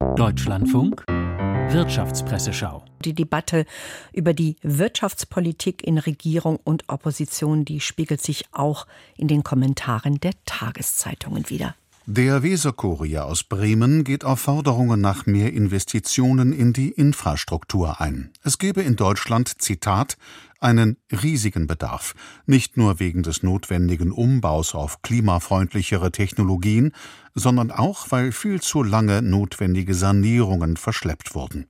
Deutschlandfunk 0.00 1.04
Wirtschaftspresseschau. 1.08 2.84
Die 3.04 3.14
Debatte 3.14 3.66
über 4.12 4.32
die 4.32 4.56
Wirtschaftspolitik 4.62 5.86
in 5.86 5.98
Regierung 5.98 6.58
und 6.64 6.84
Opposition, 6.88 7.64
die 7.64 7.80
spiegelt 7.80 8.22
sich 8.22 8.44
auch 8.50 8.86
in 9.16 9.28
den 9.28 9.44
Kommentaren 9.44 10.18
der 10.18 10.32
Tageszeitungen 10.46 11.48
wieder. 11.50 11.74
Der 12.06 12.42
Weserkurier 12.42 13.26
aus 13.26 13.44
Bremen 13.44 14.04
geht 14.04 14.24
auf 14.24 14.40
Forderungen 14.40 15.02
nach 15.02 15.26
mehr 15.26 15.52
Investitionen 15.52 16.52
in 16.52 16.72
die 16.72 16.90
Infrastruktur 16.90 18.00
ein. 18.00 18.32
Es 18.42 18.56
gebe 18.58 18.80
in 18.82 18.96
Deutschland, 18.96 19.60
Zitat, 19.60 20.16
einen 20.60 20.96
riesigen 21.12 21.66
Bedarf, 21.66 22.14
nicht 22.46 22.78
nur 22.78 23.00
wegen 23.00 23.22
des 23.22 23.42
notwendigen 23.42 24.12
Umbaus 24.12 24.74
auf 24.74 25.02
klimafreundlichere 25.02 26.10
Technologien, 26.10 26.92
sondern 27.34 27.70
auch, 27.70 28.10
weil 28.10 28.32
viel 28.32 28.62
zu 28.62 28.82
lange 28.82 29.20
notwendige 29.20 29.94
Sanierungen 29.94 30.78
verschleppt 30.78 31.34
wurden. 31.34 31.66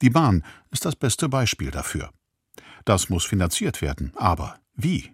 Die 0.00 0.10
Bahn 0.10 0.44
ist 0.70 0.86
das 0.86 0.96
beste 0.96 1.28
Beispiel 1.28 1.70
dafür. 1.70 2.10
Das 2.86 3.10
muss 3.10 3.26
finanziert 3.26 3.82
werden, 3.82 4.12
aber 4.16 4.56
wie? 4.74 5.10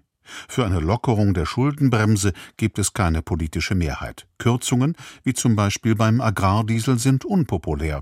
Für 0.48 0.64
eine 0.64 0.80
Lockerung 0.80 1.34
der 1.34 1.46
Schuldenbremse 1.46 2.32
gibt 2.56 2.78
es 2.78 2.92
keine 2.92 3.22
politische 3.22 3.74
Mehrheit. 3.74 4.26
Kürzungen, 4.38 4.96
wie 5.22 5.34
zum 5.34 5.56
Beispiel 5.56 5.94
beim 5.94 6.20
Agrardiesel, 6.20 6.98
sind 6.98 7.24
unpopulär. 7.24 8.00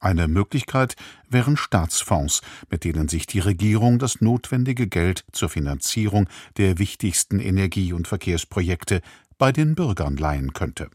Eine 0.00 0.28
Möglichkeit 0.28 0.94
wären 1.28 1.56
Staatsfonds, 1.56 2.42
mit 2.70 2.84
denen 2.84 3.08
sich 3.08 3.26
die 3.26 3.40
Regierung 3.40 3.98
das 3.98 4.20
notwendige 4.20 4.86
Geld 4.86 5.24
zur 5.32 5.48
Finanzierung 5.48 6.28
der 6.56 6.78
wichtigsten 6.78 7.40
Energie- 7.40 7.92
und 7.92 8.06
Verkehrsprojekte 8.06 9.00
bei 9.38 9.50
den 9.50 9.74
Bürgern 9.74 10.16
leihen 10.16 10.52
könnte. 10.52 10.88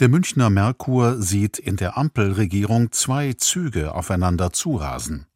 Der 0.00 0.08
Münchner 0.08 0.50
Merkur 0.50 1.22
sieht 1.22 1.58
in 1.58 1.76
der 1.76 1.96
Ampelregierung 1.96 2.92
zwei 2.92 3.34
Züge 3.34 3.94
aufeinander 3.94 4.52
zurasen. 4.52 5.26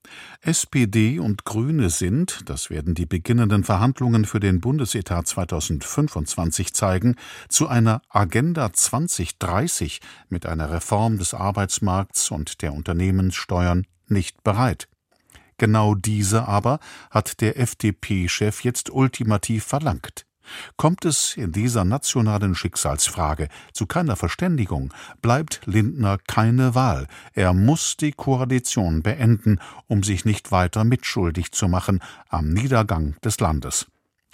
SPD 0.41 1.19
und 1.19 1.45
Grüne 1.45 1.91
sind, 1.91 2.43
das 2.47 2.71
werden 2.71 2.95
die 2.95 3.07
beginnenden 3.07 3.65
Verhandlungen 3.65 4.25
für 4.25 4.41
den 4.41 4.61
Bundesetat 4.61 5.27
2025 5.27 6.73
zeigen, 6.73 7.17
zu 7.49 7.69
einer 7.69 8.03
Agenda 8.09 8.73
2030 8.73 10.01
mit 10.29 10.47
einer 10.47 10.71
Reform 10.71 11.19
des 11.19 11.35
Arbeitsmarkts 11.35 12.31
und 12.31 12.63
der 12.63 12.73
Unternehmenssteuern 12.73 13.87
nicht 14.09 14.43
bereit. 14.43 14.89
Genau 15.59 15.95
diese 15.95 16.49
aber 16.49 16.81
hat 17.11 17.43
der 17.43 17.59
FDP-Chef 17.59 18.65
jetzt 18.65 18.89
ultimativ 18.89 19.65
verlangt. 19.65 20.25
Kommt 20.77 21.05
es 21.05 21.37
in 21.37 21.53
dieser 21.53 21.85
nationalen 21.85 22.55
Schicksalsfrage 22.55 23.49
zu 23.73 23.87
keiner 23.87 24.17
Verständigung, 24.17 24.93
bleibt 25.23 25.61
Lindner 25.65 26.19
keine 26.27 26.75
Wahl. 26.75 27.07
Er 27.35 27.53
muss 27.53 27.97
die 27.97 28.13
Koalition 28.13 29.03
beenden, 29.03 29.61
um 29.87 30.03
sich 30.03 30.25
nicht 30.25 30.53
weiter 30.53 30.85
mitschuldig 30.85 31.53
zu 31.53 31.69
machen 31.69 32.01
am 32.29 32.51
Niedergang 32.51 33.17
des 33.25 33.41
Landes. 33.41 33.87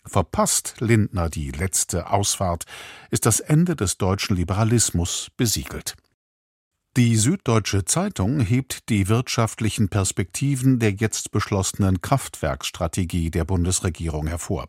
Verpasst 0.05 0.77
Lindner 0.79 1.29
die 1.29 1.51
letzte 1.51 2.11
Ausfahrt, 2.11 2.65
ist 3.11 3.27
das 3.27 3.41
Ende 3.41 3.75
des 3.75 3.99
deutschen 3.99 4.37
Liberalismus 4.37 5.29
besiegelt. 5.37 5.97
Die 6.97 7.17
Süddeutsche 7.17 7.85
Zeitung 7.85 8.41
hebt 8.41 8.89
die 8.89 9.09
wirtschaftlichen 9.09 9.91
Perspektiven 9.91 10.79
der 10.79 10.93
jetzt 10.93 11.31
beschlossenen 11.31 12.01
Kraftwerksstrategie 12.01 13.31
der 13.31 13.45
Bundesregierung 13.45 14.29
hervor. 14.29 14.67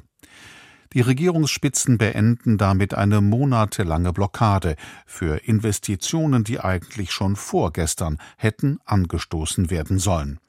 Die 0.93 1.01
Regierungsspitzen 1.01 1.97
beenden 1.97 2.57
damit 2.57 2.93
eine 2.93 3.21
monatelange 3.21 4.13
Blockade 4.13 4.75
für 5.05 5.37
Investitionen, 5.45 6.43
die 6.43 6.59
eigentlich 6.59 7.11
schon 7.11 7.35
vorgestern 7.35 8.17
hätten 8.37 8.79
angestoßen 8.85 9.69
werden 9.69 9.99
sollen. 9.99 10.39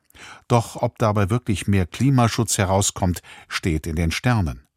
Doch 0.48 0.76
ob 0.76 0.98
dabei 0.98 1.30
wirklich 1.30 1.66
mehr 1.66 1.86
Klimaschutz 1.86 2.58
herauskommt, 2.58 3.22
steht 3.48 3.86
in 3.86 3.96
den 3.96 4.10
Sternen. 4.10 4.67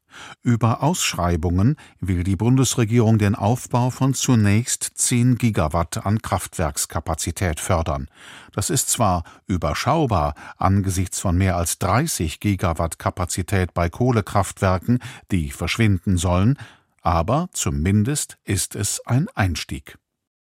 Über 0.42 0.84
Ausschreibungen 0.84 1.76
will 2.00 2.24
die 2.24 2.36
Bundesregierung 2.36 3.18
den 3.18 3.36
Aufbau 3.36 3.90
von 3.90 4.14
zunächst 4.14 4.84
10 4.96 5.38
Gigawatt 5.38 6.06
an 6.06 6.22
Kraftwerkskapazität 6.22 7.60
fördern. 7.60 8.08
Das 8.54 8.70
ist 8.70 8.90
zwar 8.90 9.24
überschaubar 9.48 10.36
angesichts 10.58 11.20
von 11.20 11.38
mehr 11.38 11.56
als 11.56 11.80
30 11.80 12.40
Gigawatt 12.40 13.00
Kapazität 13.00 13.74
bei 13.74 13.90
Kohlekraftwerken, 13.90 15.00
die 15.32 15.52
verschwinden 15.52 16.18
sollen, 16.18 16.58
aber 17.02 17.50
zumindest 17.54 18.38
ist 18.44 18.76
es 18.76 19.06
ein 19.06 19.28
Einstieg. 19.36 19.98